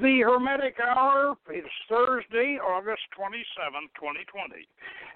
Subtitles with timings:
[0.00, 1.36] The Hermetic Hour.
[1.50, 4.64] It's Thursday, August 27th, 2020.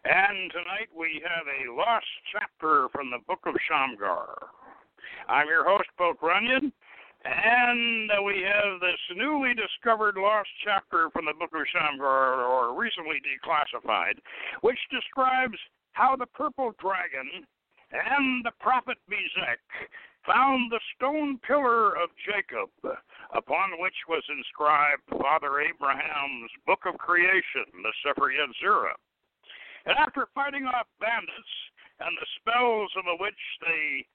[0.04, 4.36] And tonight we have a lost chapter from the Book of Shamgar.
[5.26, 6.70] I'm your host, Poke Runyon,
[7.24, 13.24] and we have this newly discovered lost chapter from the Book of Shamgar, or recently
[13.24, 14.20] declassified,
[14.60, 15.56] which describes
[15.92, 17.48] how the purple dragon
[17.88, 19.64] and the prophet Bezek
[20.26, 22.70] found the stone pillar of Jacob,
[23.32, 28.96] upon which was inscribed Father Abraham's Book of Creation, the Sefer Yetzirah.
[29.86, 31.54] And after fighting off bandits
[32.00, 34.06] and the spells of a witch, they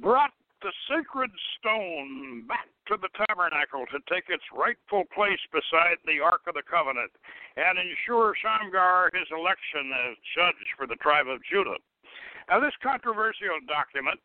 [0.00, 6.20] brought the sacred stone back to the tabernacle to take its rightful place beside the
[6.20, 7.10] Ark of the Covenant
[7.56, 11.80] and ensure Shamgar his election as judge for the tribe of Judah.
[12.52, 14.20] Now, this controversial document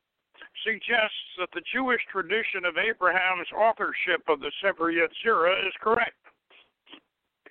[0.63, 6.17] suggests that the Jewish tradition of Abraham's authorship of the Sefer Yetzirah is correct.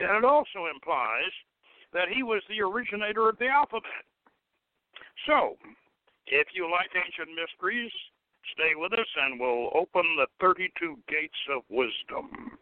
[0.00, 1.32] And it also implies
[1.92, 4.04] that he was the originator of the alphabet.
[5.26, 5.56] So,
[6.26, 7.92] if you like ancient mysteries,
[8.52, 12.58] stay with us and we'll open the 32 gates of wisdom.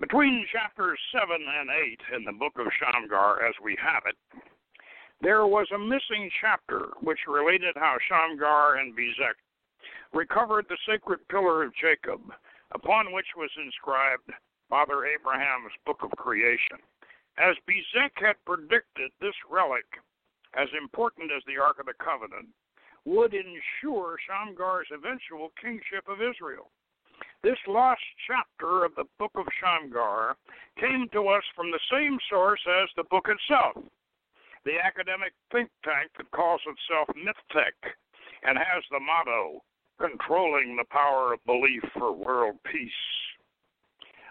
[0.00, 4.16] Between chapters 7 and 8 in the book of Shamgar, as we have it,
[5.20, 9.36] there was a missing chapter which related how Shamgar and Bezek
[10.12, 12.20] recovered the sacred pillar of Jacob,
[12.72, 14.32] upon which was inscribed
[14.68, 16.78] Father Abraham's Book of Creation.
[17.38, 19.86] As Bezek had predicted, this relic,
[20.54, 22.48] as important as the Ark of the Covenant,
[23.04, 26.70] would ensure Shamgar's eventual kingship of Israel.
[27.42, 30.36] This lost chapter of the Book of Shamgar
[30.78, 33.84] came to us from the same source as the book itself,
[34.64, 37.76] the academic think tank that calls itself MythTech
[38.44, 39.62] and has the motto
[40.00, 43.04] controlling the power of belief for world peace.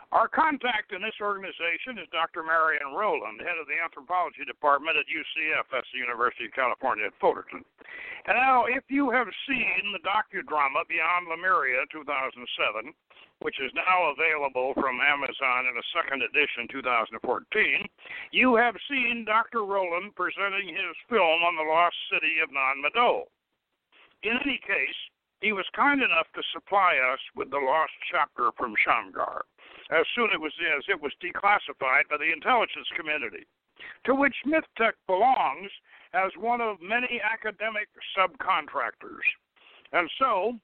[0.09, 2.41] Our contact in this organization is Dr.
[2.41, 7.13] Marion Rowland, head of the anthropology department at UCF, that's the University of California at
[7.21, 7.61] Fullerton.
[8.25, 12.89] And now, if you have seen the docudrama Beyond Lemuria 2007,
[13.41, 17.87] which is now available from Amazon in a second edition 2014,
[18.31, 19.63] you have seen Dr.
[19.63, 23.31] Rowland presenting his film on the lost city of Nan Madol.
[24.23, 24.99] In any case,
[25.39, 29.45] he was kind enough to supply us with the lost chapter from Shamgar
[29.89, 33.47] as soon as it was declassified by the intelligence community,
[34.03, 35.71] to which MythTech belongs
[36.13, 39.23] as one of many academic subcontractors.
[39.93, 40.59] And so,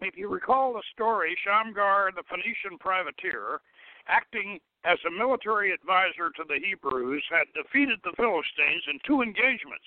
[0.00, 3.60] if you recall the story, Shamgar, the Phoenician privateer,
[4.08, 9.86] acting as a military advisor to the Hebrews, had defeated the Philistines in two engagements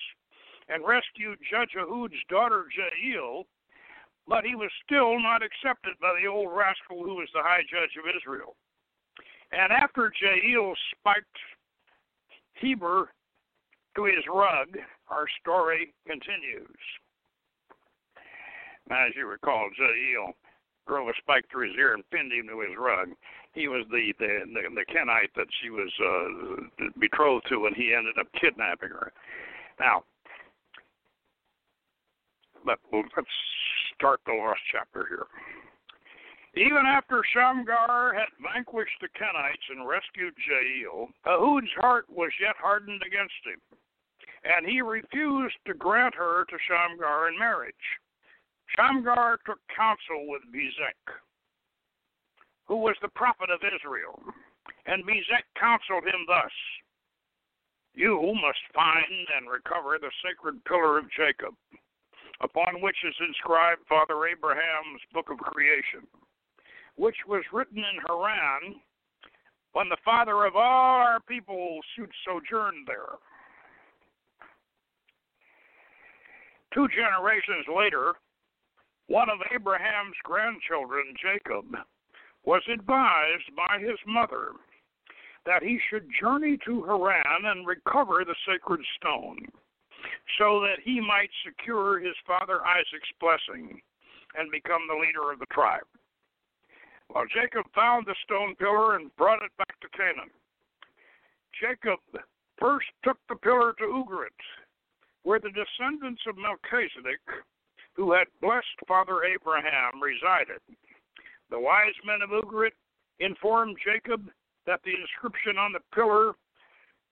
[0.68, 3.46] and rescued Judge Ehud's daughter Jael,
[4.28, 7.96] but he was still not accepted by the old rascal who was the high judge
[7.98, 8.56] of Israel.
[9.52, 11.26] And after Jael spiked
[12.54, 13.10] Heber
[13.96, 14.78] to his rug,
[15.08, 16.78] our story continues.
[18.90, 20.34] As you recall, Jael
[20.88, 23.10] drove a spike through his ear and pinned him to his rug.
[23.54, 27.94] He was the the the, the Kenite that she was uh, betrothed to, and he
[27.94, 29.12] ended up kidnapping her.
[29.78, 30.02] Now,
[32.64, 33.28] but let's
[33.94, 35.26] start the last chapter here.
[36.56, 43.02] Even after Shamgar had vanquished the Kenites and rescued Jael, Ehud's heart was yet hardened
[43.06, 43.60] against him,
[44.42, 47.74] and he refused to grant her to Shamgar in marriage.
[48.76, 51.00] Shamgar took counsel with Bezek,
[52.66, 54.20] who was the prophet of Israel,
[54.86, 56.52] and Bezek counseled him thus
[57.94, 61.54] You must find and recover the sacred pillar of Jacob,
[62.40, 66.06] upon which is inscribed Father Abraham's book of creation,
[66.96, 68.80] which was written in Haran
[69.72, 71.80] when the father of all our people
[72.24, 73.18] sojourned there.
[76.72, 78.14] Two generations later,
[79.10, 81.66] one of Abraham's grandchildren, Jacob,
[82.44, 84.52] was advised by his mother
[85.44, 89.36] that he should journey to Haran and recover the sacred stone,
[90.38, 93.82] so that he might secure his father Isaac's blessing
[94.38, 95.90] and become the leader of the tribe.
[97.12, 100.30] Well, Jacob found the stone pillar and brought it back to Canaan.
[101.58, 101.98] Jacob
[102.60, 104.38] first took the pillar to Ugarit,
[105.24, 107.18] where the descendants of Melchizedek
[107.94, 110.60] who had blessed Father Abraham resided.
[111.50, 112.76] The wise men of Ugarit
[113.18, 114.30] informed Jacob
[114.66, 116.32] that the inscription on the pillar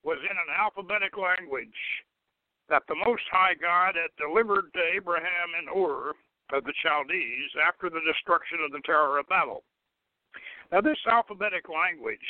[0.03, 1.79] was in an alphabetic language
[2.69, 6.13] that the Most High God had delivered to Abraham in Ur
[6.53, 9.63] of the Chaldees after the destruction of the Tower of Babel.
[10.71, 12.25] Now, this alphabetic language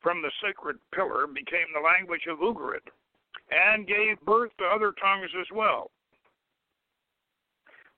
[0.00, 2.84] from the sacred pillar became the language of Ugarit
[3.50, 5.90] and gave birth to other tongues as well.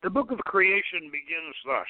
[0.04, 1.88] The book of creation begins thus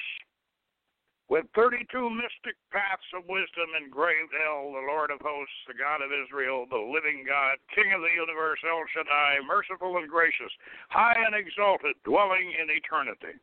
[1.27, 1.83] with 32
[2.15, 6.79] mystic paths of wisdom engraved El, the Lord of hosts, the God of Israel, the
[6.79, 10.47] living God, King of the universe, El Shaddai, merciful and gracious,
[10.87, 13.35] high and exalted, dwelling in eternity.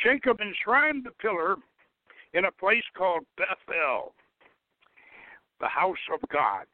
[0.00, 1.56] Jacob enshrined the pillar
[2.32, 4.16] in a place called Bethel,
[5.60, 6.64] the house of God,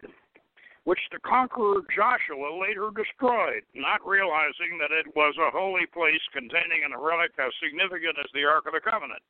[0.89, 6.81] which the conqueror Joshua later destroyed, not realizing that it was a holy place containing
[6.81, 9.21] a relic as significant as the Ark of the Covenant.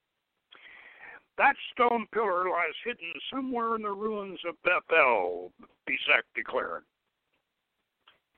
[1.36, 5.50] That stone pillar lies hidden somewhere in the ruins of Bethel,
[5.88, 6.84] Bezek declared.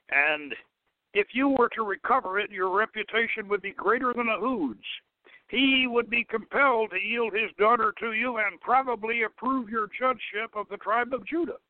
[0.08, 0.54] And
[1.12, 4.88] if you were to recover it, your reputation would be greater than Ehud's.
[5.48, 10.56] He would be compelled to yield his daughter to you and probably approve your judgeship
[10.56, 11.60] of the tribe of Judah.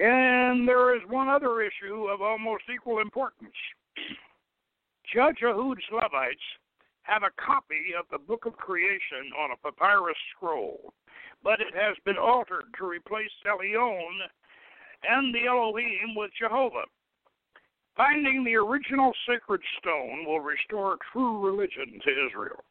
[0.00, 3.52] And there is one other issue of almost equal importance.
[5.12, 6.40] Judge Ehud's Levites
[7.02, 10.94] have a copy of the Book of Creation on a papyrus scroll,
[11.44, 14.24] but it has been altered to replace Elyon
[15.02, 16.88] and the Elohim with Jehovah.
[17.94, 22.64] Finding the original sacred stone will restore true religion to Israel.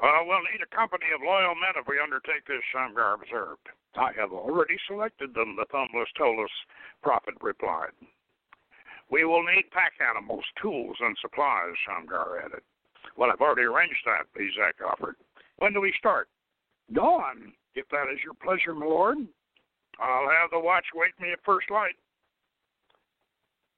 [0.00, 3.68] Uh, we'll need a company of loyal men if we undertake this, Shamgar observed.
[3.96, 6.50] I have already selected them, the thumbless Ptolus
[7.02, 7.90] prophet replied.
[9.10, 12.62] We will need pack animals, tools, and supplies, Shamgar added.
[13.16, 15.16] Well, I've already arranged that, Bezek offered.
[15.58, 16.28] When do we start?
[16.92, 19.18] Dawn, if that is your pleasure, my lord.
[19.98, 21.96] I'll have the watch wake me at first light.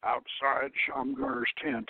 [0.05, 1.89] Outside Shamgar's tent,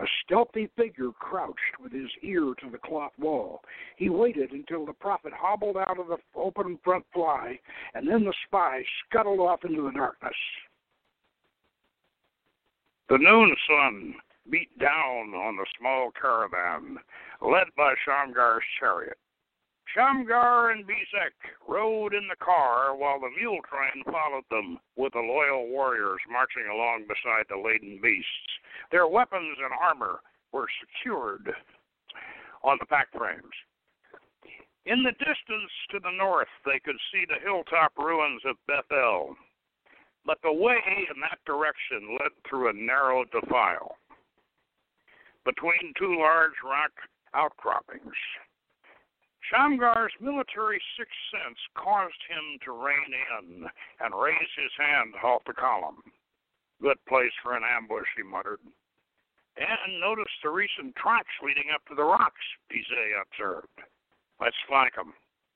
[0.00, 3.60] a stealthy figure crouched with his ear to the cloth wall.
[3.96, 7.58] He waited until the prophet hobbled out of the open front fly,
[7.94, 10.34] and then the spy scuttled off into the darkness.
[13.08, 14.14] The noon sun
[14.50, 16.98] beat down on the small caravan,
[17.42, 19.18] led by Shamgar's chariot.
[19.94, 21.34] Shamgar and Bezek
[21.68, 26.70] rode in the car while the mule train followed them with the loyal warriors marching
[26.70, 28.59] along beside the laden beasts.
[28.90, 30.20] Their weapons and armor
[30.52, 31.54] were secured
[32.62, 33.54] on the pack frames.
[34.86, 39.36] In the distance to the north, they could see the hilltop ruins of Bethel,
[40.24, 43.96] but the way in that direction led through a narrow defile
[45.44, 46.92] between two large rock
[47.34, 48.16] outcroppings.
[49.50, 53.66] Shamgar's military sixth sense caused him to rein in
[54.00, 56.02] and raise his hand to halt the column.
[56.80, 58.60] Good place for an ambush, he muttered.
[59.60, 62.40] And noticed the recent tracks leading up to the rocks,
[62.72, 63.76] Bezek observed.
[64.40, 65.12] Let's flank them,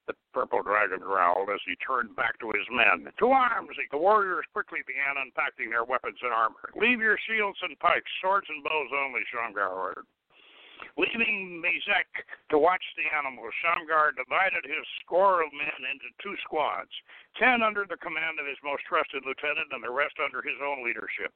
[0.06, 3.08] The purple dragon growled as he turned back to his men.
[3.18, 3.72] To arms!
[3.90, 6.68] The warriors quickly began unpacking their weapons and armor.
[6.76, 10.04] Leave your shields and pikes, swords and bows only, Shamgar ordered.
[10.96, 12.06] Leaving Bezek
[12.50, 16.90] to watch the animals, Shamgar divided his score of men into two squads,
[17.36, 20.84] ten under the command of his most trusted lieutenant and the rest under his own
[20.84, 21.34] leadership.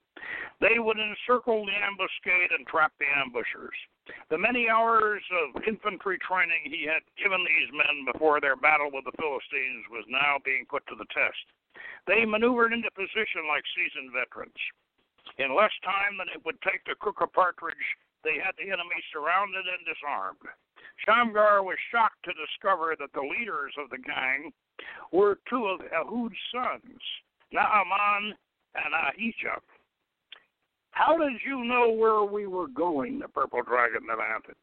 [0.61, 3.75] They would encircle the ambuscade and trap the ambushers.
[4.31, 9.05] The many hours of infantry training he had given these men before their battle with
[9.05, 11.45] the Philistines was now being put to the test.
[12.07, 14.57] They maneuvered into position like seasoned veterans.
[15.37, 17.76] In less time than it would take to cook a partridge,
[18.28, 20.44] they had the enemy surrounded and disarmed.
[21.08, 24.52] Shamgar was shocked to discover that the leaders of the gang
[25.12, 27.00] were two of Ehud's sons,
[27.52, 28.37] Naaman
[28.76, 29.64] and Ahijah.
[30.90, 33.20] How did you know where we were going?
[33.20, 34.56] The purple dragon demanded.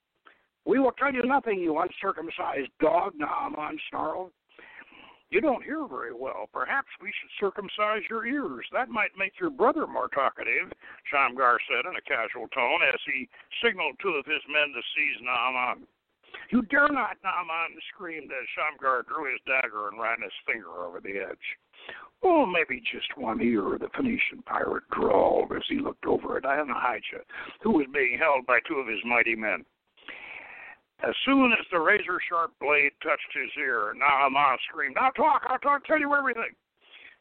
[0.65, 4.31] We will tell you nothing, you uncircumcised dog, Naaman snarled.
[5.31, 6.47] You don't hear very well.
[6.53, 8.65] Perhaps we should circumcise your ears.
[8.71, 10.71] That might make your brother more talkative,
[11.09, 13.27] Shamgar said in a casual tone as he
[13.63, 15.87] signaled two of his men to seize Naaman.
[16.51, 20.99] You dare not, Naaman screamed as Shamgar drew his dagger and ran his finger over
[21.01, 21.47] the edge.
[22.23, 27.25] Oh, maybe just one ear, the Phoenician pirate drawled as he looked over at Ahijah,
[27.61, 29.65] who was being held by two of his mighty men.
[31.03, 35.59] As soon as the razor sharp blade touched his ear, Naaman screamed, I'll talk, I'll
[35.59, 36.55] talk, tell you everything.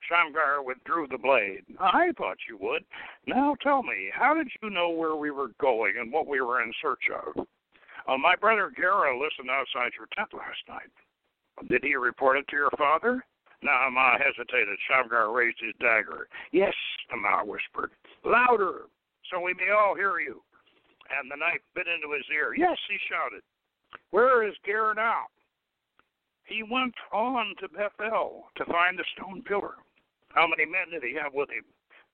[0.09, 1.65] Shamgar withdrew the blade.
[1.81, 2.85] I thought you would.
[3.27, 6.63] Now tell me, how did you know where we were going and what we were
[6.63, 7.47] in search of?
[8.07, 10.93] Uh, my brother Gera listened outside your tent last night.
[11.69, 13.25] Did he report it to your father?
[13.63, 14.77] Naaman hesitated.
[14.87, 16.29] Shamgar raised his dagger.
[16.53, 16.75] Yes,
[17.11, 17.91] Naaman whispered.
[18.25, 18.83] Louder,
[19.33, 20.43] so we may all hear you.
[21.19, 22.53] and the knife bit into his ear.
[22.57, 23.43] Yes, he shouted.
[24.11, 25.25] Where is Gera now?
[26.47, 29.75] He went on to Bethel to find the stone pillar.
[30.29, 31.65] How many men did he have with him?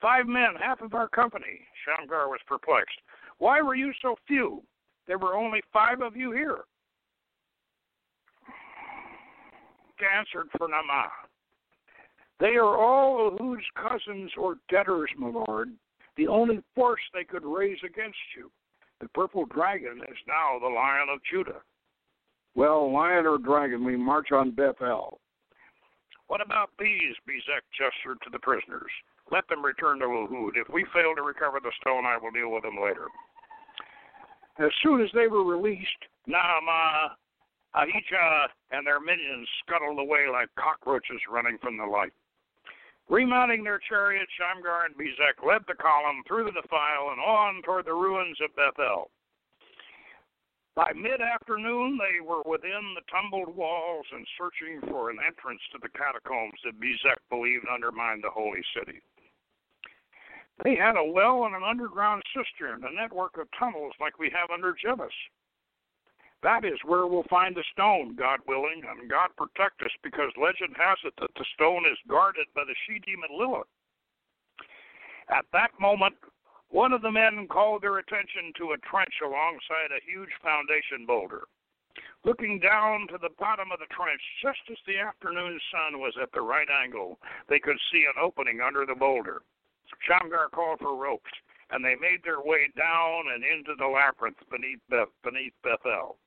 [0.00, 1.60] Five men, half of our company.
[1.84, 2.98] Shamgar was perplexed.
[3.38, 4.62] Why were you so few?
[5.06, 6.60] There were only five of you here.
[10.16, 11.10] Answered for Naaman.
[12.38, 15.72] They are all whose cousins or debtors, my lord.
[16.16, 18.50] The only force they could raise against you.
[19.00, 21.60] The purple dragon is now the lion of Judah.
[22.54, 25.20] Well, lion or dragon, we march on Bethel.
[26.26, 27.14] What about these?
[27.26, 28.90] Bezek gestured to the prisoners.
[29.30, 30.56] Let them return to Ehud.
[30.56, 33.06] If we fail to recover the stone, I will deal with them later.
[34.58, 37.16] As soon as they were released, Naaman,
[37.74, 42.12] Ahijah, and their minions scuttled away like cockroaches running from the light.
[43.08, 47.86] Remounting their chariots, Shamgar and Bezek led the column through the defile and on toward
[47.86, 49.10] the ruins of Bethel.
[50.76, 55.78] By mid afternoon, they were within the tumbled walls and searching for an entrance to
[55.82, 59.00] the catacombs that Bezek believed undermined the holy city.
[60.62, 64.50] They had a well and an underground cistern, a network of tunnels like we have
[64.50, 65.14] under Jebus.
[66.42, 70.76] That is where we'll find the stone, God willing, and God protect us, because legend
[70.76, 73.68] has it that the stone is guarded by the she demon Lilith.
[75.28, 76.16] At that moment,
[76.70, 81.42] one of the men called their attention to a trench alongside a huge foundation boulder.
[82.24, 86.30] Looking down to the bottom of the trench, just as the afternoon sun was at
[86.32, 89.42] the right angle, they could see an opening under the boulder.
[90.06, 91.32] Shamgar called for ropes,
[91.70, 96.18] and they made their way down and into the labyrinth beneath, Beth, beneath Bethel.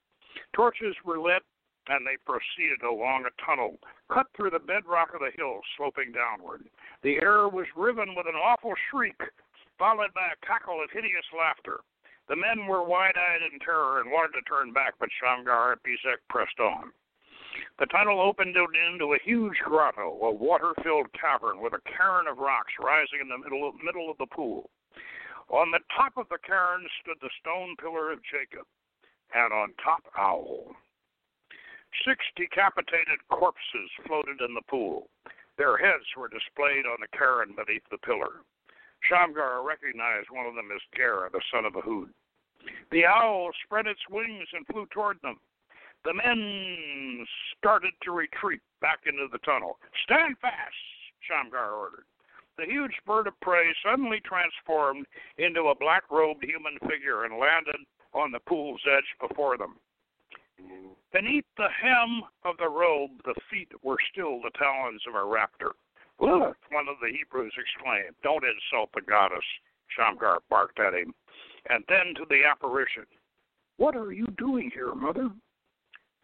[0.54, 1.44] Torches were lit,
[1.88, 3.78] and they proceeded along a tunnel
[4.12, 6.66] cut through the bedrock of the hill, sloping downward.
[7.02, 9.20] The air was riven with an awful shriek,
[9.78, 11.82] followed by a cackle of hideous laughter.
[12.30, 15.84] The men were wide eyed in terror and wanted to turn back, but Shamgar and
[15.84, 16.94] Bezek pressed on.
[17.80, 22.38] The tunnel opened into a huge grotto, a water filled cavern with a cairn of
[22.38, 24.70] rocks rising in the middle of, middle of the pool.
[25.50, 28.66] On the top of the cairn stood the stone pillar of Jacob
[29.34, 30.76] and on top owl.
[32.06, 35.10] Six decapitated corpses floated in the pool.
[35.58, 38.42] Their heads were displayed on the cairn beneath the pillar.
[39.08, 42.10] Shamgar recognized one of them as Gera, the son of Ehud.
[42.92, 45.40] The owl spread its wings and flew toward them.
[46.06, 47.26] The men
[47.58, 49.80] started to retreat back into the tunnel.
[50.04, 50.76] Stand fast,
[51.22, 52.06] Shamgar ordered.
[52.58, 55.08] The huge bird of prey suddenly transformed
[55.38, 57.78] into a black robed human figure and landed
[58.14, 59.80] on the pool's edge before them.
[61.12, 65.72] Beneath the hem of the robe, the feet were still the talons of a raptor.
[66.20, 68.16] Look, one of the Hebrews exclaimed.
[68.24, 69.44] Don't insult the goddess,
[69.96, 71.14] Shamgar barked at him.
[71.70, 73.06] And then to the apparition.
[73.78, 75.30] What are you doing here, mother?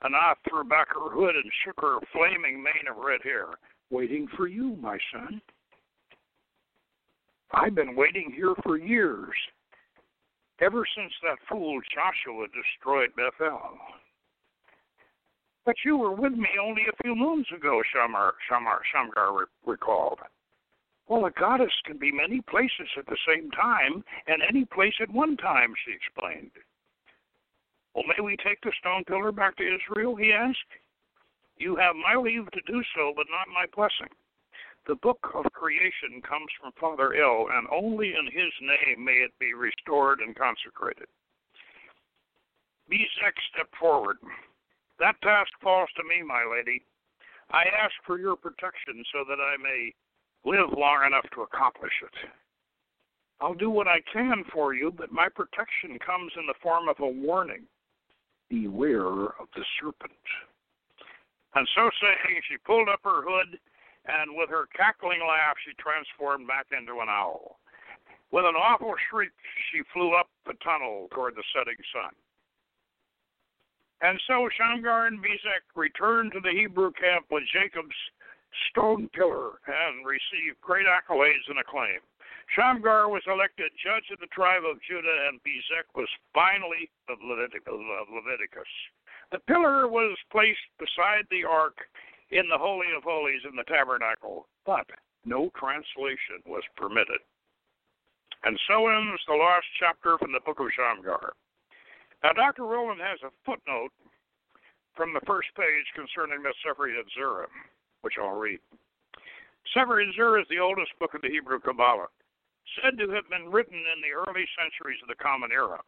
[0.03, 3.47] Anath threw back her hood and shook her flaming mane of red hair.
[3.89, 5.41] Waiting for you, my son.
[7.51, 9.33] I've been waiting here for years
[10.61, 13.77] ever since that fool Joshua destroyed Bethel.
[15.65, 20.19] But you were with me only a few moons ago, Shamar, Shamar, Shamgar re- recalled.
[21.07, 25.09] Well, a goddess can be many places at the same time, and any place at
[25.09, 26.51] one time, she explained.
[27.93, 30.15] Well, may we take the stone pillar back to Israel?
[30.15, 30.57] he asked.
[31.57, 34.13] You have my leave to do so, but not my blessing.
[34.87, 39.37] The book of creation comes from Father El, and only in his name may it
[39.39, 41.07] be restored and consecrated.
[42.89, 44.17] Bezek stepped forward.
[44.99, 46.83] That task falls to me, my lady.
[47.51, 49.93] I ask for your protection so that I may
[50.45, 52.29] live long enough to accomplish it.
[53.41, 56.99] I'll do what I can for you, but my protection comes in the form of
[56.99, 57.63] a warning.
[58.49, 60.11] Beware of the serpent.
[61.55, 63.57] And so saying, she pulled up her hood
[64.05, 67.59] and with her cackling laugh, she transformed back into an owl.
[68.31, 69.31] With an awful shriek,
[69.71, 72.13] she flew up the tunnel toward the setting sun.
[74.01, 77.95] And so Shamgar and Bezek returned to the Hebrew camp with Jacob's
[78.71, 81.99] stone pillar and received great accolades and acclaim.
[82.55, 88.71] Shamgar was elected judge of the tribe of Judah, and Bezek was finally of Leviticus.
[89.31, 91.77] The pillar was placed beside the ark
[92.31, 94.89] in the Holy of Holies in the tabernacle, but
[95.25, 97.19] no translation was permitted.
[98.43, 101.33] And so ends the last chapter from the book of Shamgar.
[102.23, 102.63] Now, Dr.
[102.63, 103.95] Rowland has a footnote
[104.95, 107.47] from the first page concerning the Sefer Yetzirah,
[108.01, 108.59] which I'll read.
[109.73, 112.11] Sefer Yetzirah is the oldest book of the Hebrew Kabbalah,
[112.81, 115.79] said to have been written in the early centuries of the Common Era.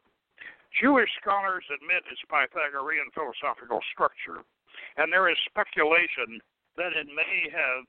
[0.79, 4.47] Jewish scholars admit its Pythagorean philosophical structure,
[4.95, 6.39] and there is speculation
[6.79, 7.83] that it may have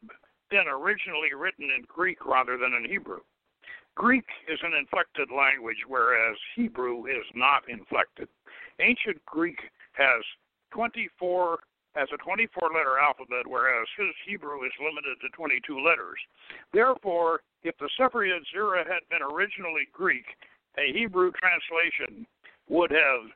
[0.51, 3.23] been originally written in Greek rather than in Hebrew.
[3.95, 8.29] Greek is an inflected language, whereas Hebrew is not inflected.
[8.81, 9.59] Ancient Greek
[9.93, 10.25] has
[10.73, 11.59] 24
[11.95, 16.17] has a 24 letter alphabet, whereas his Hebrew is limited to 22 letters.
[16.73, 20.25] Therefore, if the Sefer Yetzirah had been originally Greek,
[20.79, 22.27] a Hebrew translation
[22.69, 23.29] would have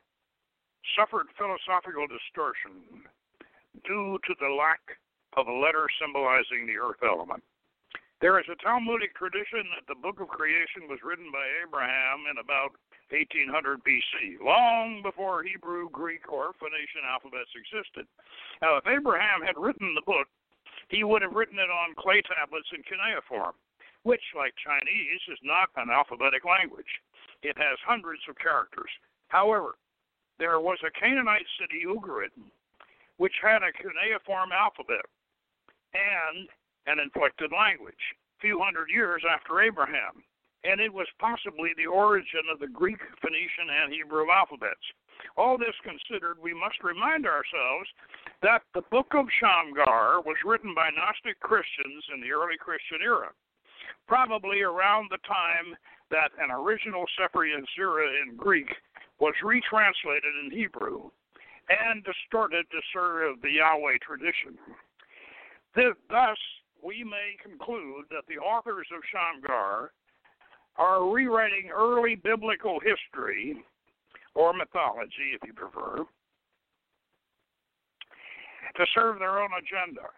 [0.97, 3.05] suffered philosophical distortion
[3.85, 4.81] due to the lack
[5.37, 7.43] of a letter symbolizing the earth element.
[8.21, 12.41] There is a Talmudic tradition that the book of creation was written by Abraham in
[12.41, 12.73] about
[13.13, 18.09] 1800 BC, long before Hebrew, Greek, or Phoenician alphabets existed.
[18.63, 20.29] Now, if Abraham had written the book,
[20.89, 23.53] he would have written it on clay tablets in cuneiform,
[24.03, 26.89] which, like Chinese, is not an alphabetic language.
[27.43, 28.91] It has hundreds of characters.
[29.29, 29.77] However,
[30.39, 32.33] there was a Canaanite city, Ugarit,
[33.19, 35.05] which had a cuneiform alphabet
[35.93, 36.49] and
[36.87, 40.23] an inflected language, a few hundred years after Abraham,
[40.65, 44.83] and it was possibly the origin of the Greek, Phoenician, and Hebrew alphabets.
[45.37, 47.89] All this considered, we must remind ourselves
[48.43, 53.31] that the Book of Shamgar was written by Gnostic Christians in the early Christian era,
[54.07, 55.77] probably around the time
[56.11, 58.71] that an original Yetzirah in Greek
[59.19, 61.11] was retranslated in Hebrew
[61.69, 64.59] and distorted to serve the Yahweh tradition.
[65.75, 66.39] Thus,
[66.83, 69.93] we may conclude that the authors of Shamgar
[70.77, 73.57] are rewriting early biblical history,
[74.35, 76.05] or mythology if you prefer,
[78.77, 80.09] to serve their own agenda.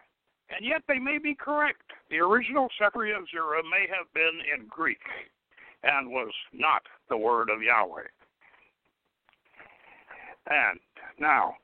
[0.49, 1.83] And yet they may be correct.
[2.09, 5.01] The original Sefer Yetzirah may have been in Greek
[5.83, 8.01] and was not the word of Yahweh.
[10.49, 10.79] And
[11.19, 11.55] now,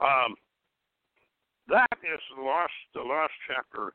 [0.00, 0.36] um,
[1.68, 3.94] that is the last the last chapter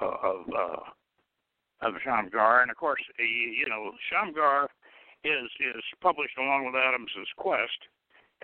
[0.00, 4.68] of uh, of Shamgar, and of course, you know, Shamgar
[5.24, 7.88] is is published along with Adams's Quest,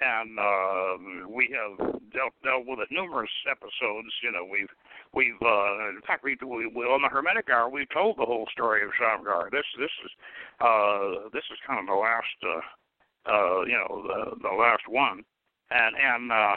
[0.01, 1.79] and uh, we have
[2.13, 4.13] dealt dealt with it numerous episodes.
[4.23, 4.73] You know, we've
[5.13, 8.47] we've uh, in fact we, we, we on the Hermetic Hour we've told the whole
[8.53, 9.49] story of Shamgar.
[9.53, 10.13] This this is
[10.61, 15.25] uh, this is kind of the last uh, uh, you know the the last one,
[15.71, 16.57] and and uh,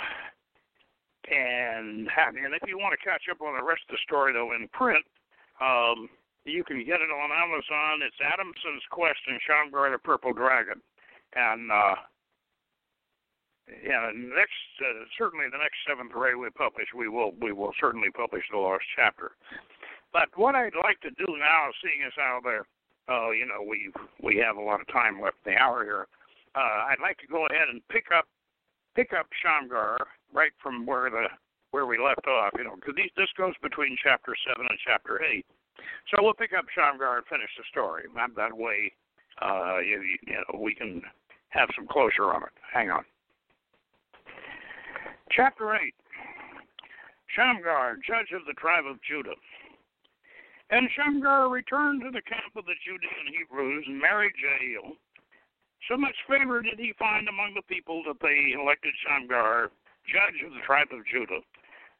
[1.29, 4.53] and and if you want to catch up on the rest of the story though
[4.53, 5.05] in print,
[5.61, 6.09] um,
[6.45, 8.01] you can get it on Amazon.
[8.01, 10.81] It's Adamson's Quest and Shamgar the Purple Dragon,
[11.35, 11.95] and uh,
[13.85, 18.09] yeah, next uh, certainly the next seventh ray we publish, we will we will certainly
[18.09, 19.31] publish the lost chapter.
[20.11, 22.65] But what I'd like to do now, seeing as how there,
[23.05, 23.91] uh, you know, we
[24.23, 26.07] we have a lot of time left in the hour here,
[26.55, 28.25] uh, I'd like to go ahead and pick up
[28.95, 29.99] pick up Shamgar
[30.33, 31.27] right from where the
[31.71, 35.45] where we left off, you know, because this goes between chapter seven and chapter eight.
[36.09, 38.03] So we'll pick up Shamgar and finish the story.
[38.35, 38.91] That, way,
[39.41, 41.01] uh, you, you know, we can
[41.49, 42.55] have some closure on it.
[42.73, 43.03] Hang on.
[45.31, 45.93] Chapter eight.
[47.35, 49.37] Shamgar, judge of the tribe of Judah.
[50.71, 54.93] And Shamgar returned to the camp of the Judean Hebrews and married Jael.
[55.87, 59.71] So much favor did he find among the people that they elected Shamgar
[60.07, 61.41] judge of the tribe of Judah.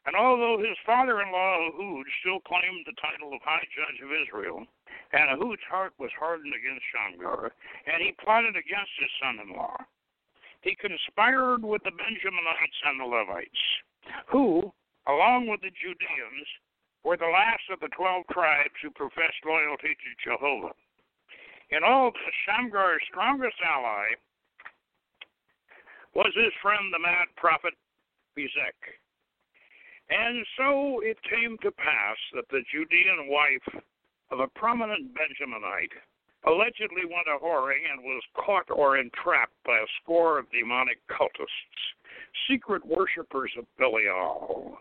[0.06, 4.08] And although his father in law Ehud still claimed the title of High Judge of
[4.08, 4.64] Israel,
[5.12, 7.52] and Ehud's heart was hardened against Shamgar,
[7.84, 9.76] and he plotted against his son in law,
[10.62, 13.64] he conspired with the Benjaminites and the Levites,
[14.28, 14.72] who,
[15.06, 16.48] along with the Judeans,
[17.04, 20.76] were the last of the twelve tribes who professed loyalty to Jehovah.
[21.70, 22.12] In all
[22.44, 24.16] Shamgar's strongest ally
[26.14, 27.74] was his friend, the mad prophet
[28.40, 28.80] Bezek.
[30.08, 33.82] And so it came to pass that the Judean wife
[34.30, 35.94] of a prominent Benjaminite
[36.46, 41.94] allegedly went a whoring and was caught or entrapped by a score of demonic cultists,
[42.48, 44.78] secret worshippers of Belial,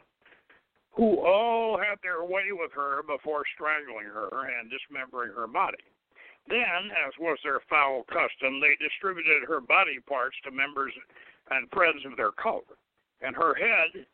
[0.91, 5.83] who all had their way with her before strangling her and dismembering her body.
[6.47, 10.93] Then, as was their foul custom, they distributed her body parts to members
[11.51, 12.65] and friends of their cult
[13.21, 14.05] and her head,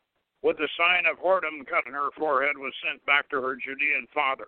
[0.41, 4.07] with the sign of whoredom cut in her forehead, was sent back to her Judean
[4.13, 4.47] father,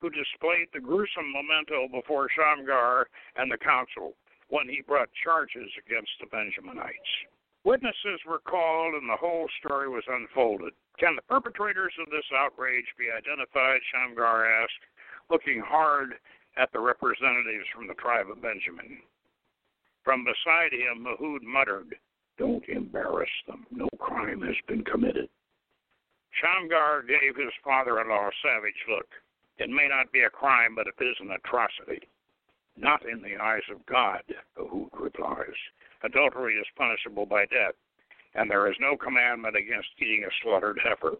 [0.00, 4.14] who displayed the gruesome memento before Shamgar and the council
[4.48, 7.26] when he brought charges against the Benjaminites.
[7.64, 10.72] Witnesses were called and the whole story was unfolded.
[10.98, 13.80] Can the perpetrators of this outrage be identified?
[13.90, 14.86] Shamgar asked,
[15.30, 16.14] looking hard
[16.56, 19.02] at the representatives from the tribe of Benjamin.
[20.04, 21.96] From beside him, Ehud muttered,
[22.38, 23.66] Don't embarrass them.
[23.70, 25.28] No crime has been committed.
[26.40, 29.06] Shamgar gave his father in law a savage look.
[29.58, 32.06] It may not be a crime, but it is an atrocity.
[32.76, 34.22] Not in the eyes of God,
[34.58, 35.56] Ehud replies.
[36.02, 37.74] Adultery is punishable by death,
[38.34, 41.16] and there is no commandment against eating a slaughtered heifer.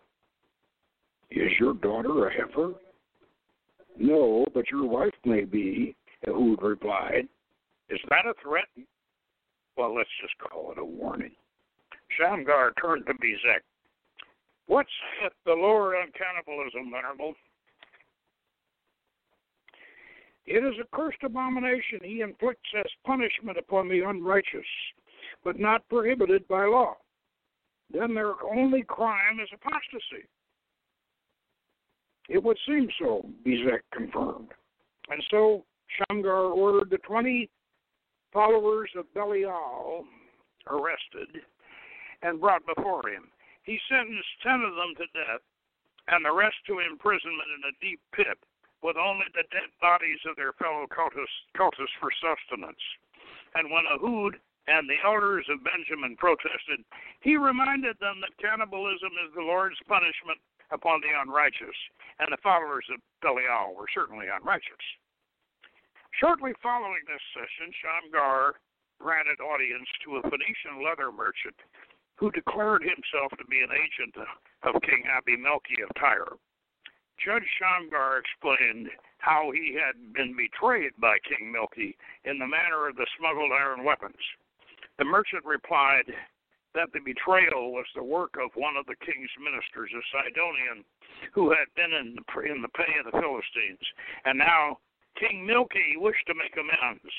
[1.31, 2.74] Is your daughter a heifer?
[3.98, 5.96] No, but your wife may be,
[6.29, 7.26] Ehud replied.
[7.88, 8.68] Is that a threat?
[9.76, 11.32] Well, let's just call it a warning.
[12.16, 13.60] Shamgar turned to Bezek.
[14.66, 14.86] What
[15.20, 17.34] saith the Lord on cannibalism, Venerable?
[20.46, 24.66] It is a cursed abomination he inflicts as punishment upon the unrighteous,
[25.44, 26.96] but not prohibited by law.
[27.92, 30.26] Then their only crime is apostasy.
[32.28, 34.48] It would seem so, Bezek confirmed.
[35.08, 35.64] And so
[36.08, 37.48] Shamgar ordered the 20
[38.37, 40.05] followers of Belial
[40.68, 41.40] arrested
[42.20, 43.33] and brought before him.
[43.64, 45.40] He sentenced 10 of them to death
[46.12, 48.37] and the rest to imprisonment in a deep pit
[48.85, 52.85] with only the dead bodies of their fellow cultists, cultists for sustenance.
[53.57, 54.37] And when Ehud
[54.68, 56.85] and the elders of Benjamin protested,
[57.25, 60.37] he reminded them that cannibalism is the Lord's punishment
[60.68, 61.79] upon the unrighteous,
[62.20, 64.85] and the followers of Belial were certainly unrighteous.
[66.20, 68.57] Shortly following this session, Shamgar
[68.98, 71.57] granted audience to a Phoenician leather merchant
[72.16, 74.16] who declared himself to be an agent
[74.64, 76.40] of King Abimelki of Tyre.
[77.20, 82.96] Judge Shamgar explained how he had been betrayed by King Milky in the manner of
[82.96, 84.20] the smuggled iron weapons.
[84.96, 86.09] The merchant replied
[86.72, 90.85] that the betrayal was the work of one of the king's ministers, a Sidonian,
[91.33, 93.85] who had been in the, in the pay of the Philistines.
[94.24, 94.79] And now
[95.18, 97.12] King Milky wished to make amends,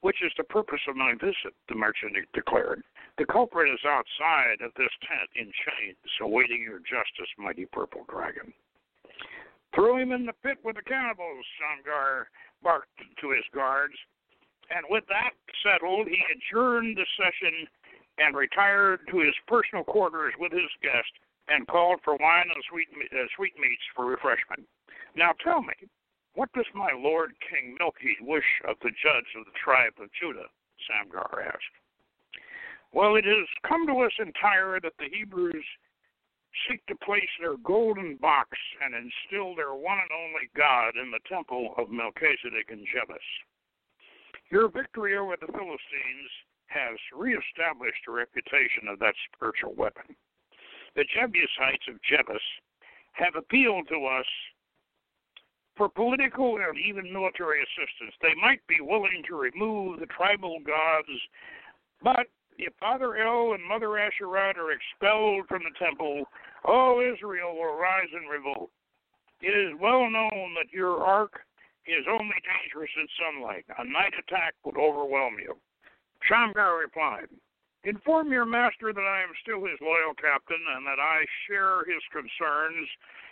[0.00, 2.82] which is the purpose of my visit, the merchant declared.
[3.18, 8.52] The culprit is outside of this tent in chains, awaiting your justice, mighty purple dragon.
[9.74, 12.28] Throw him in the pit with the cannibals, Shamgar
[12.62, 13.94] barked to his guards.
[14.70, 17.66] And with that settled, he adjourned the session
[18.18, 21.10] and retired to his personal quarters with his guest
[21.48, 24.68] and called for wine and sweet, uh, sweetmeats for refreshment.
[25.16, 25.74] Now tell me,
[26.34, 30.48] what does my lord King Milky wish of the judge of the tribe of Judah?
[30.88, 31.76] Shamgar asked.
[32.92, 35.64] Well, it has come to us in Tyre that the Hebrews
[36.68, 38.50] seek to place their golden box
[38.84, 43.28] and instill their one and only God in the temple of Melchizedek in Jebus.
[44.50, 46.32] Your victory over the Philistines
[46.66, 50.16] has reestablished the reputation of that spiritual weapon.
[50.94, 52.44] The Jebusites of Jebus
[53.12, 54.28] have appealed to us
[55.76, 58.14] for political and even military assistance.
[58.20, 61.20] They might be willing to remove the tribal gods,
[62.02, 62.26] but
[62.58, 66.24] if Father El and Mother Asherah are expelled from the temple,
[66.64, 68.70] all Israel will rise in revolt.
[69.40, 71.40] It is well known that your ark
[71.86, 73.64] is only dangerous in sunlight.
[73.78, 75.56] A night attack would overwhelm you.
[76.28, 77.26] Shamgar replied,
[77.84, 82.02] Inform your master that I am still his loyal captain and that I share his
[82.14, 82.86] concerns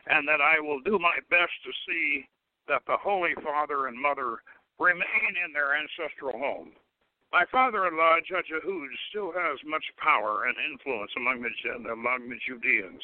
[0.06, 2.26] and that I will do my best to see
[2.66, 4.42] that the Holy Father and Mother
[4.78, 6.72] remain in their ancestral home.
[7.30, 13.02] My father-in-law, Judge Ehud, still has much power and influence among the among the Judeans,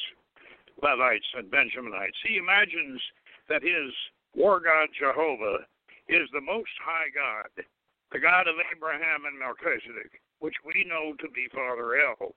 [0.83, 2.19] Levites, and Benjaminites.
[2.27, 2.99] He imagines
[3.47, 3.95] that his
[4.35, 5.63] war god Jehovah
[6.09, 7.63] is the Most High God
[8.11, 12.35] the God of Abraham and Melchizedek, which we know to be Father El,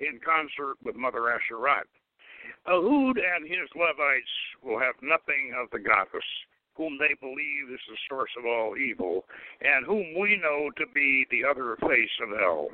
[0.00, 1.86] in concert with Mother Asherat.
[2.66, 6.24] Ehud and his Levites will have nothing of the goddess,
[6.74, 9.24] whom they believe is the source of all evil,
[9.60, 12.70] and whom we know to be the other face of El.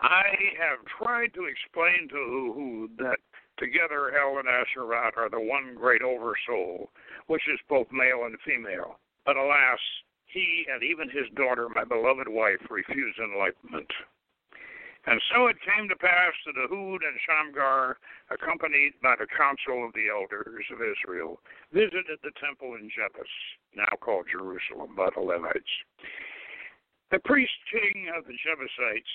[0.00, 3.18] I have tried to explain to Ehud that
[3.58, 6.90] together El and Asherat are the one great oversoul,
[7.26, 8.98] which is both male and female.
[9.26, 9.78] But alas,
[10.32, 13.90] he and even his daughter, my beloved wife, refused enlightenment.
[15.06, 17.96] And so it came to pass that Ehud and Shamgar,
[18.30, 21.40] accompanied by the council of the elders of Israel,
[21.72, 23.32] visited the temple in Jebus,
[23.74, 25.74] now called Jerusalem by the Levites.
[27.10, 29.14] The priest king of the Jebusites,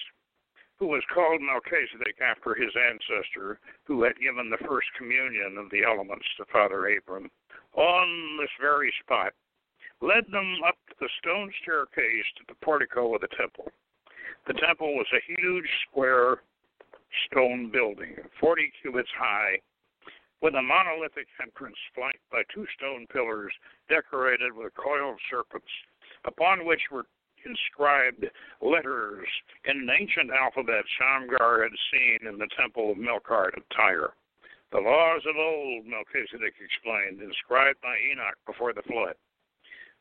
[0.80, 5.86] who was called Melchizedek after his ancestor, who had given the first communion of the
[5.86, 7.30] elements to Father Abram,
[7.78, 9.34] on this very spot
[10.02, 13.72] led them up the stone staircase to the portico of the temple.
[14.48, 16.42] The temple was a huge square
[17.28, 19.60] stone building, 40 cubits high,
[20.42, 23.54] with a monolithic entrance flanked by two stone pillars
[23.90, 25.72] decorated with coiled serpents,
[26.26, 27.06] upon which were
[27.46, 28.26] inscribed
[28.62, 29.28] letters
[29.66, 34.14] in an ancient alphabet Shamgar had seen in the temple of Melkart at Tyre.
[34.72, 39.16] The laws of old, Melchizedek explained, inscribed by Enoch before the flood.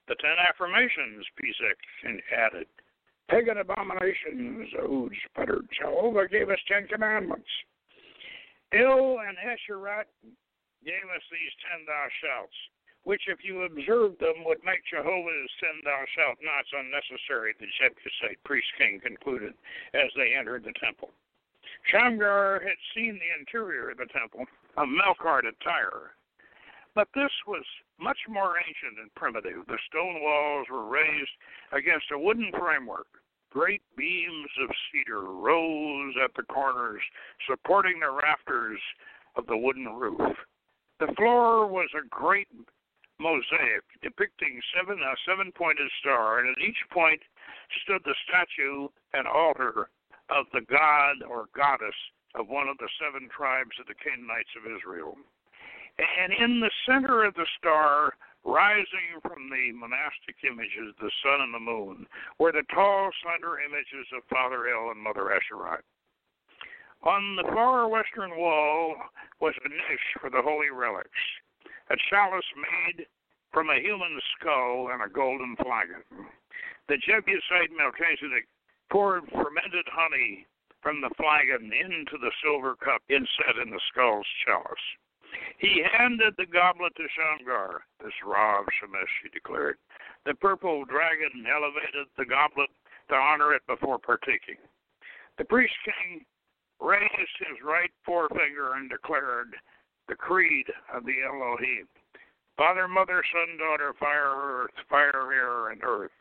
[0.09, 1.81] The ten affirmations, Bezek
[2.37, 2.67] added.
[3.31, 5.67] Pagan abominations, Ehud sputtered.
[5.73, 7.49] Jehovah gave us ten commandments.
[8.73, 10.05] El and Asherah
[10.85, 12.57] gave us these ten thou shouts
[13.05, 18.43] which if you observed them would make Jehovah's ten thou shalt nots unnecessary, the Jebusite
[18.45, 19.53] priest king concluded
[19.93, 21.13] as they entered the temple.
[21.93, 24.45] Shamgar had seen the interior of the temple
[24.77, 26.17] of Melkart at Tyre,
[26.95, 27.65] but this was
[27.99, 29.67] much more ancient and primitive.
[29.67, 31.31] The stone walls were raised
[31.73, 33.07] against a wooden framework.
[33.51, 37.03] Great beams of cedar rose at the corners,
[37.49, 38.81] supporting the rafters
[39.37, 40.21] of the wooden roof.
[40.99, 42.49] The floor was a great
[43.21, 47.23] mosaic depicting seven a seven pointed star, and at each point
[47.83, 49.89] stood the statue and altar
[50.31, 51.95] of the god or goddess
[52.35, 55.17] of one of the seven tribes of the Canaanites of Israel.
[55.99, 61.55] And in the center of the star, rising from the monastic images, the sun and
[61.55, 62.07] the moon,
[62.39, 65.81] were the tall, slender images of Father El and Mother Asherah.
[67.03, 68.97] On the far western wall
[69.41, 71.11] was a niche for the holy relics
[71.91, 73.07] a chalice made
[73.53, 76.03] from a human skull and a golden flagon.
[76.89, 78.49] The Jebusite Melchizedek
[78.91, 80.47] poured fermented honey
[80.83, 84.87] from the flagon into the silver cup inset in the skull's chalice.
[85.59, 87.83] He handed the goblet to Shamgar.
[88.03, 89.77] This Rav Shemesh, he declared.
[90.27, 92.71] The purple dragon elevated the goblet
[93.09, 94.57] to honor it before partaking.
[95.39, 96.25] The priest king
[96.81, 99.55] raised his right forefinger and declared,
[100.09, 101.89] the creed of the Elohim.
[102.57, 106.13] Father, mother, son, daughter, fire, earth, fire, air, and earth.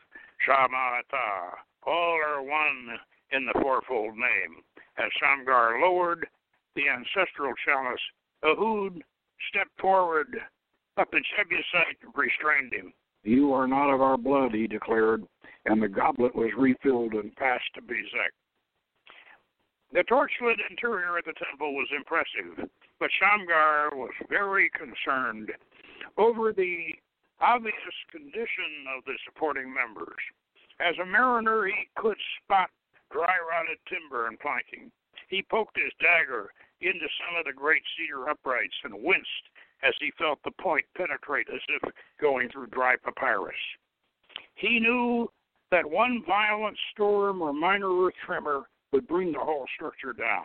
[0.44, 1.56] Shama Ata.
[1.86, 2.98] All are one
[3.30, 4.62] in the fourfold name.
[4.96, 6.26] As Shamgar lowered
[6.74, 8.00] the ancestral chalice,
[8.44, 9.02] Ehud
[9.48, 10.36] stepped forward,
[10.96, 12.92] but the Jebusite restrained him.
[13.22, 15.24] You are not of our blood, he declared,
[15.64, 18.32] and the goblet was refilled and passed to Bezek.
[19.92, 25.50] The torchlit interior of the temple was impressive, but Shamgar was very concerned
[26.18, 26.94] over the
[27.40, 27.74] obvious
[28.10, 30.20] condition of the supporting members.
[30.80, 32.70] As a mariner, he could spot
[33.10, 34.90] dry rotted timber and planking.
[35.28, 36.50] He poked his dagger
[36.84, 39.44] into some of the great cedar uprights and winced
[39.82, 43.54] as he felt the point penetrate as if going through dry papyrus.
[44.54, 45.30] He knew
[45.70, 50.44] that one violent storm or minor earth tremor would bring the whole structure down.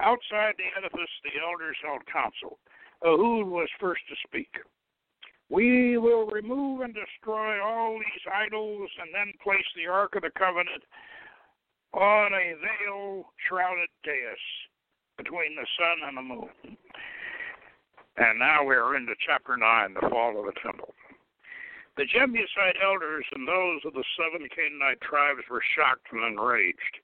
[0.00, 2.58] Outside the edifice, the elders held council.
[3.04, 4.50] Ehud was first to speak.
[5.50, 10.30] We will remove and destroy all these idols and then place the Ark of the
[10.36, 10.82] Covenant
[11.92, 14.40] on a veil shrouded dais
[15.16, 16.76] between the sun and the moon.
[18.16, 20.94] And now we are into chapter 9, the fall of the temple.
[21.96, 26.98] The Jebusite elders and those of the seven Canaanite tribes were shocked and enraged.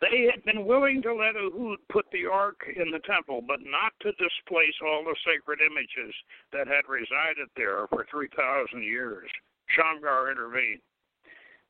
[0.00, 3.94] They had been willing to let Ehud put the ark in the temple, but not
[4.02, 6.14] to displace all the sacred images
[6.52, 9.30] that had resided there for 3,000 years.
[9.68, 10.82] Shamgar intervened.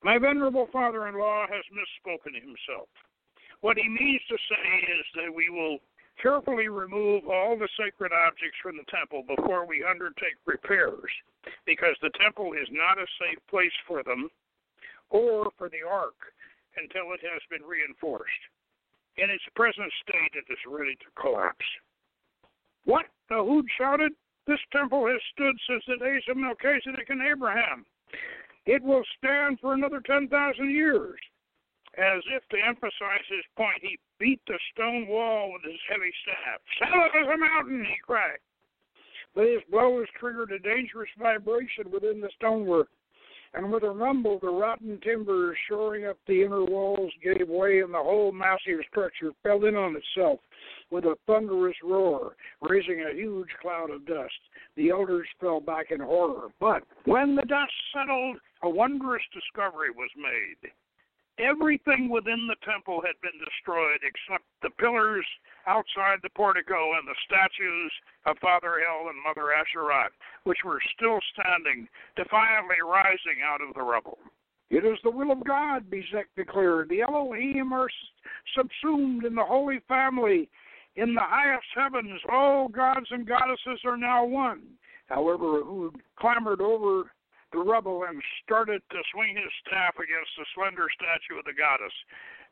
[0.03, 2.89] My venerable father in law has misspoken himself.
[3.61, 5.79] What he means to say is that we will
[6.21, 11.11] carefully remove all the sacred objects from the temple before we undertake repairs,
[11.67, 14.29] because the temple is not a safe place for them
[15.11, 16.17] or for the ark
[16.77, 18.43] until it has been reinforced.
[19.17, 21.65] In its present state, it is ready to collapse.
[22.85, 23.07] What?
[23.31, 24.13] Ehud shouted.
[24.47, 27.85] This temple has stood since the days of Melchizedek and Abraham.
[28.67, 31.19] It will stand for another 10,000 years.
[31.97, 36.61] As if to emphasize his point, he beat the stone wall with his heavy staff.
[36.79, 38.39] Solid as a mountain, he cried.
[39.35, 42.89] But his blows triggered a dangerous vibration within the stonework
[43.57, 47.93] and with a rumble, the rotten timbers shoring up the inner walls gave way, and
[47.93, 50.41] the whole massive structure fell in on itself
[50.91, 54.35] with a thunderous roar, raising a huge cloud of dust.
[54.77, 56.49] The elders fell back in horror.
[56.61, 60.71] But when the dust settled, a wondrous discovery was made.
[61.39, 65.27] Everything within the temple had been destroyed except the pillars
[65.67, 67.93] outside the portico and the statues
[68.25, 70.09] of Father El and Mother Asherah,
[70.45, 74.19] which were still standing, defiantly rising out of the rubble.
[74.71, 76.89] It is the will of God, Bezek declared.
[76.89, 77.91] The Elohim are
[78.57, 80.49] subsumed in the Holy Family.
[80.97, 84.63] In the highest heavens, all gods and goddesses are now one.
[85.09, 87.13] However, Ehud clambered over
[87.57, 91.93] the rubble and started to swing his staff against the slender statue of the goddess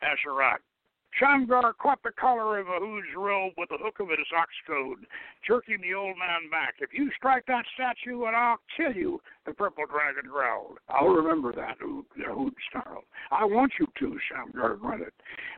[0.01, 0.65] Asherat.
[1.13, 5.07] Shamgar caught the collar of Ehud's robe with the hook of his ox goad,
[5.47, 6.77] jerking the old man back.
[6.81, 10.79] If you strike that statue, and I'll kill you, the purple dragon growled.
[10.89, 13.05] I'll remember that, Ehud snarled.
[13.31, 15.13] I want you to, Shamgar grunted,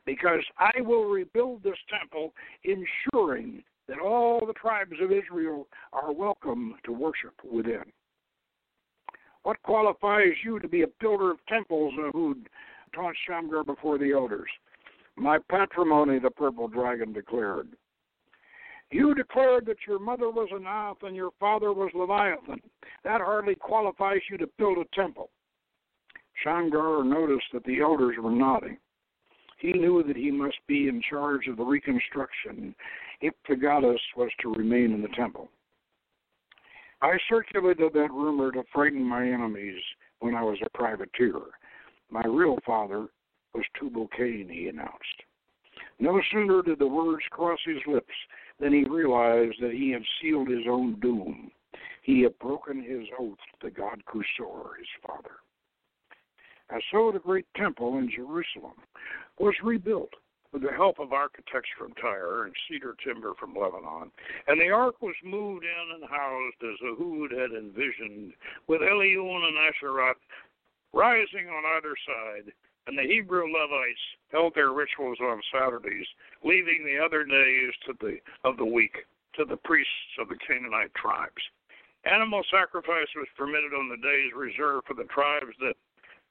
[0.05, 6.75] because I will rebuild this temple, ensuring that all the tribes of Israel are welcome
[6.85, 7.85] to worship within.
[9.47, 12.49] What qualifies you to be a builder of temples, Ehud
[12.93, 14.49] taunted Shamgar before the elders?
[15.15, 17.69] My patrimony, the purple dragon declared.
[18.91, 22.61] You declared that your mother was Anath and your father was Leviathan.
[23.05, 25.31] That hardly qualifies you to build a temple.
[26.43, 28.79] Shamgar noticed that the elders were nodding.
[29.61, 32.75] He knew that he must be in charge of the reconstruction
[33.21, 35.51] if the goddess was to remain in the temple.
[37.07, 39.81] I circulated that rumor to frighten my enemies
[40.19, 41.39] when I was a privateer.
[42.11, 43.07] My real father
[43.55, 45.23] was Tubal Cain, he announced.
[46.01, 48.13] No sooner did the words cross his lips
[48.59, 51.53] than he realized that he had sealed his own doom.
[52.03, 55.37] He had broken his oath to god Kusor, his father.
[56.71, 58.75] And so the great temple in Jerusalem
[59.39, 60.13] was rebuilt
[60.53, 64.11] with the help of architects from Tyre and cedar timber from Lebanon.
[64.47, 68.33] And the ark was moved in and housed as Ehud had envisioned,
[68.67, 70.17] with Elyon and Asherat
[70.93, 72.53] rising on either side
[72.87, 76.07] and the Hebrew Levites held their rituals on Saturdays,
[76.45, 78.95] leaving the other days to the of the week
[79.35, 81.43] to the priests of the Canaanite tribes.
[82.05, 85.75] Animal sacrifice was permitted on the days reserved for the tribes that,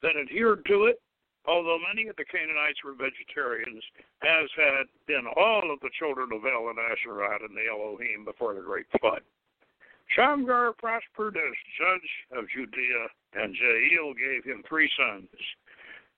[0.02, 1.02] that adhered to it,
[1.48, 3.84] although many of the Canaanites were vegetarians,
[4.24, 8.54] as had been all of the children of El and Asherah and the Elohim before
[8.54, 9.22] the great flood.
[10.16, 15.30] Shamgar prospered as judge of Judea, and Jael gave him three sons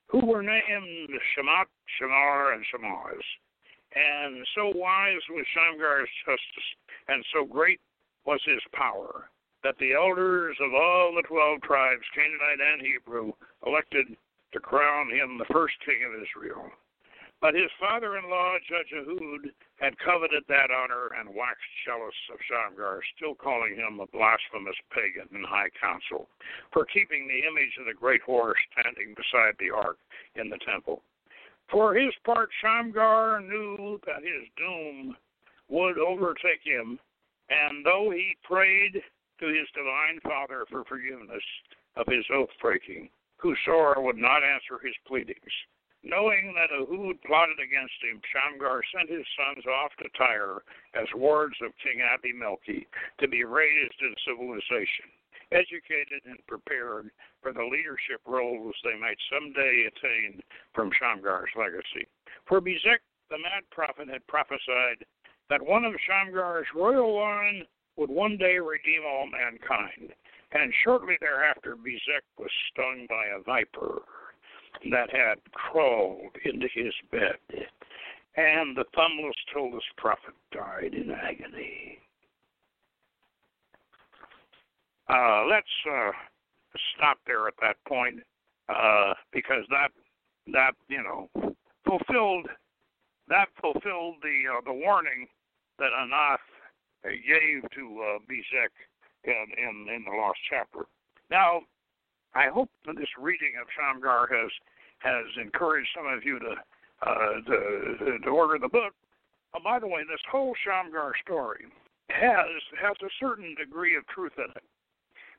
[0.08, 1.68] who were named Shamat,
[2.00, 3.22] Shamar, and Shamaz.
[3.96, 6.70] And so wise was Shamgar's justice,
[7.08, 7.80] and so great
[8.26, 9.30] was his power,
[9.64, 13.32] that the elders of all the twelve tribes, Canaanite and Hebrew,
[13.66, 14.06] elected
[14.58, 16.66] to crown him the first king of Israel.
[17.40, 18.90] But his father in law, Judge
[19.78, 25.30] had coveted that honor and waxed jealous of Shamgar, still calling him a blasphemous pagan
[25.30, 26.28] in high council
[26.74, 30.00] for keeping the image of the great horse standing beside the ark
[30.34, 31.04] in the temple.
[31.70, 35.16] For his part, Shamgar knew that his doom
[35.70, 36.98] would overtake him,
[37.52, 39.04] and though he prayed
[39.40, 41.44] to his divine father for forgiveness
[41.96, 43.10] of his oath breaking,
[43.42, 45.54] Kusor would not answer his pleadings.
[46.04, 51.56] Knowing that Ehud plotted against him, Shamgar sent his sons off to Tyre as wards
[51.62, 52.88] of King Abimelech
[53.20, 55.10] to be raised in civilization,
[55.52, 57.10] educated and prepared
[57.42, 60.42] for the leadership roles they might someday attain
[60.74, 62.08] from Shamgar's legacy.
[62.46, 65.04] For Bezek, the mad prophet, had prophesied
[65.50, 67.66] that one of Shamgar's royal line
[67.98, 70.14] would one day redeem all mankind.
[70.52, 74.02] And shortly thereafter, Bezek was stung by a viper
[74.92, 77.66] that had crawled into his bed,
[78.36, 82.00] and the thumbless toldus prophet died in agony.
[85.10, 86.12] Uh, let's uh,
[86.96, 88.20] stop there at that point
[88.70, 89.90] uh, because that
[90.52, 91.30] that you know
[91.86, 92.48] fulfilled
[93.28, 95.28] that fulfilled the uh, the warning
[95.80, 96.38] that Anath
[97.04, 98.72] gave to uh, Bezek
[99.28, 100.86] in, in in the lost chapter.
[101.30, 101.62] Now,
[102.34, 104.52] I hope that this reading of Shamgar has
[105.00, 106.56] has encouraged some of you to
[107.06, 108.94] uh, to, to order the book.
[109.54, 111.66] Oh, by the way, this whole Shamgar story
[112.10, 112.48] has
[112.82, 114.64] has a certain degree of truth in it,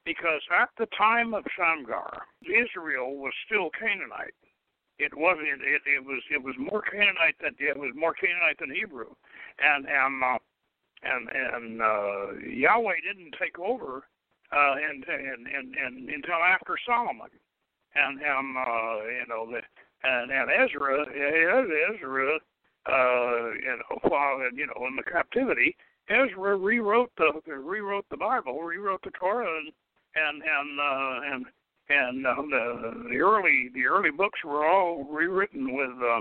[0.04, 4.34] because at the time of Shamgar, Israel was still Canaanite.
[4.98, 5.62] It wasn't.
[5.62, 6.22] It, it was.
[6.30, 9.14] It was more Canaanite than it was more Canaanite than Hebrew,
[9.58, 10.38] and and uh,
[11.02, 14.04] and and uh, Yahweh didn't take over
[14.52, 17.30] uh, and, and and and until after Solomon,
[17.94, 19.60] and and uh, you know the
[20.04, 21.02] and and Ezra
[21.94, 22.38] Ezra
[22.86, 25.76] uh, you know while you know in the captivity,
[26.08, 29.72] Ezra rewrote the rewrote the Bible, rewrote the Torah, and
[30.14, 31.46] and and uh, and
[31.90, 36.20] and uh, the the early the early books were all rewritten with uh,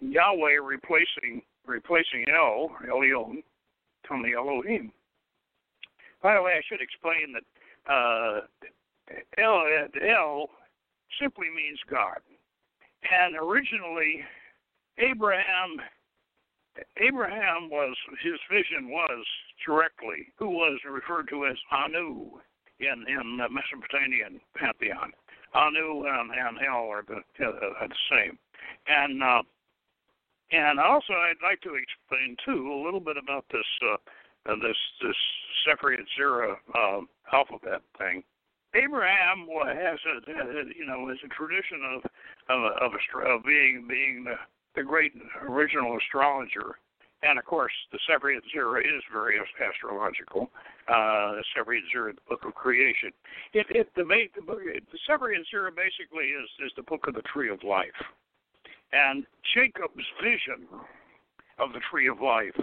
[0.00, 3.42] Yahweh replacing replacing El Elyon
[4.06, 4.92] from the Elohim.
[6.22, 8.40] By the way, I should explain that uh,
[9.38, 9.62] El,
[10.02, 10.50] El
[11.20, 12.18] simply means God,
[13.10, 14.24] and originally
[14.98, 15.80] Abraham
[16.98, 19.24] Abraham was his vision was
[19.64, 22.40] directly who was referred to as Anu.
[22.80, 25.12] in in the Mesopotamian pantheon.
[25.54, 28.38] Anu and, and El are the, uh, the same,
[28.88, 29.42] and uh,
[30.52, 33.96] and also I'd like to explain too a little bit about this uh,
[34.50, 35.16] uh, this this
[35.66, 37.00] Sepher Yetzirah uh,
[37.32, 38.22] alphabet thing.
[38.74, 42.02] Abraham has a, you know is a tradition of
[42.48, 42.92] of of,
[43.26, 44.36] of being being the,
[44.74, 45.12] the great
[45.48, 46.76] original astrologer
[47.22, 50.50] and of course, the Sepher Yetzirah is very astrological.
[50.88, 53.10] Uh, the Sepher Yetzirah, the book of creation.
[53.52, 57.22] It, it the, the, book, the Sepher Yetzirah basically is, is the book of the
[57.22, 57.96] tree of life.
[58.92, 60.66] And Jacob's vision
[61.58, 62.58] of the tree of life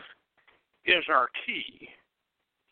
[0.86, 1.89] is our key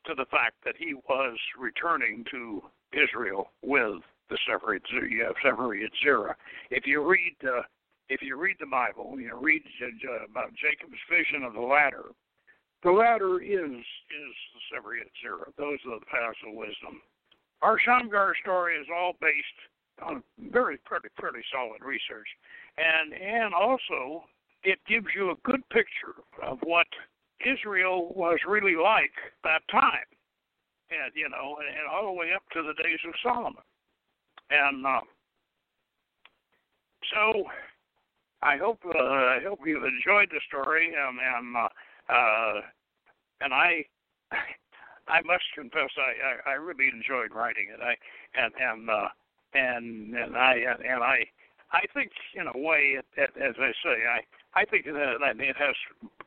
[0.05, 2.61] to the fact that he was returning to
[2.93, 6.33] Israel with the Sepher Yetzirah.
[6.69, 7.61] If you read uh,
[8.09, 9.61] if you read the Bible, you know, read
[10.29, 12.11] about Jacob's vision of the ladder.
[12.83, 15.55] The ladder is is the Sepher Yetzirah.
[15.57, 17.01] Those are the paths of wisdom.
[17.61, 19.59] Our Shamgar story is all based
[20.01, 22.27] on very pretty pretty solid research,
[22.77, 24.23] and and also
[24.63, 26.87] it gives you a good picture of what
[27.45, 29.13] Israel was really like
[29.43, 30.05] that time,
[30.91, 33.63] and you know, and all the way up to the days of Solomon,
[34.49, 35.01] and uh,
[37.13, 37.43] so
[38.41, 42.61] I hope uh, I hope you've enjoyed the story, and and uh, uh,
[43.41, 43.85] and I
[45.07, 47.79] I must confess I, I I really enjoyed writing it.
[47.81, 47.95] I
[48.39, 49.09] and and uh,
[49.53, 51.25] and and I and I
[51.73, 54.19] I think in a way, as I say, I
[54.53, 55.75] I think that it has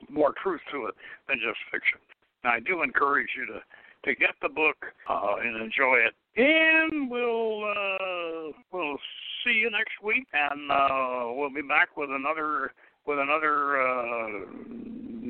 [0.09, 0.95] more truth to it
[1.29, 1.99] than just fiction.
[2.43, 3.61] And I do encourage you to
[4.05, 4.77] to get the book
[5.09, 6.15] uh, and enjoy it.
[6.37, 8.99] And we'll uh, we'll
[9.45, 12.73] see you next week, and uh, we'll be back with another
[13.07, 14.29] with another uh,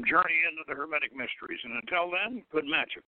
[0.06, 1.60] journey into the Hermetic mysteries.
[1.64, 3.02] And until then, good magic.